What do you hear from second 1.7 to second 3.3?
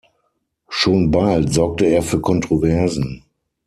er für Kontroversen.